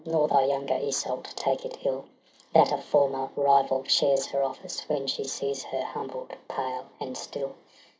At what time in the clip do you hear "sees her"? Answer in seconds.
5.25-5.83